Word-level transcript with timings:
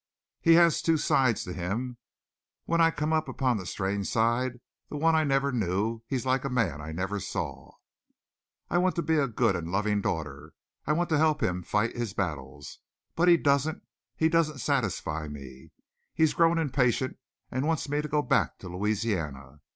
He 0.41 0.53
has 0.55 0.81
two 0.81 0.97
sides 0.97 1.43
to 1.43 1.53
him. 1.53 1.97
When 2.65 2.81
I 2.81 2.89
come 2.89 3.13
upon 3.13 3.57
that 3.57 3.67
strange 3.67 4.07
side, 4.09 4.59
the 4.89 4.97
one 4.97 5.15
I 5.15 5.23
never 5.23 5.51
knew, 5.51 6.01
he's 6.07 6.25
like 6.25 6.43
a 6.43 6.49
man 6.49 6.81
I 6.81 6.91
never 6.91 7.19
saw. 7.19 7.73
"I 8.67 8.79
want 8.79 8.95
to 8.95 9.03
be 9.03 9.17
a 9.19 9.27
good 9.27 9.55
and 9.55 9.71
loving 9.71 10.01
daughter. 10.01 10.55
I 10.87 10.93
want 10.93 11.09
to 11.09 11.19
help 11.19 11.43
him 11.43 11.61
fight 11.61 11.95
his 11.95 12.15
battles. 12.15 12.79
But 13.15 13.27
he 13.27 13.37
doesn't 13.37 13.83
he 14.15 14.27
doesn't 14.27 14.57
satisfy 14.57 15.27
me. 15.27 15.69
He's 16.15 16.33
grown 16.33 16.57
impatient 16.57 17.19
and 17.51 17.67
wants 17.67 17.87
me 17.87 18.01
to 18.01 18.07
go 18.07 18.23
back 18.23 18.57
to 18.57 18.69
Louisiana. 18.69 19.59